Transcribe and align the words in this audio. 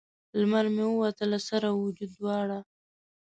لمر 0.39 0.65
مې 0.75 0.85
ووتی 0.89 1.25
له 1.31 1.39
سر 1.47 1.61
او 1.69 1.75
وجود 1.83 2.11
دواړه 2.17 2.59